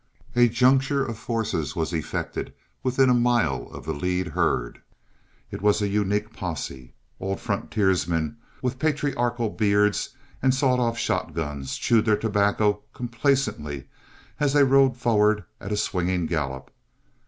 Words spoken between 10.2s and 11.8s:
and sawed off shotguns,